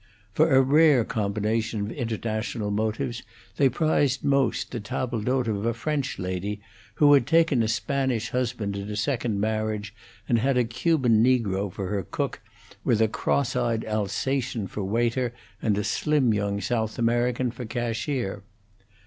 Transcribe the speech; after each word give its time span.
For 0.33 0.51
a 0.51 0.63
rare 0.63 1.05
combination 1.05 1.81
of 1.81 1.91
international 1.91 2.71
motives 2.71 3.21
they 3.57 3.69
prized 3.69 4.23
most 4.23 4.71
the 4.71 4.79
table 4.79 5.21
d'hote 5.21 5.47
of 5.47 5.63
a 5.63 5.75
French 5.75 6.17
lady, 6.17 6.59
who 6.95 7.13
had 7.13 7.27
taken 7.27 7.61
a 7.61 7.67
Spanish 7.67 8.29
husband 8.31 8.75
in 8.75 8.89
a 8.89 8.95
second 8.95 9.39
marriage, 9.39 9.93
and 10.27 10.39
had 10.39 10.57
a 10.57 10.63
Cuban 10.63 11.23
negro 11.23 11.71
for 11.71 11.89
her 11.89 12.01
cook, 12.01 12.41
with 12.83 12.99
a 12.99 13.07
cross 13.07 13.55
eyed 13.55 13.85
Alsation 13.85 14.65
for 14.67 14.83
waiter, 14.83 15.35
and 15.61 15.77
a 15.77 15.83
slim 15.83 16.33
young 16.33 16.61
South 16.61 16.97
American 16.97 17.51
for 17.51 17.65
cashier. 17.65 18.41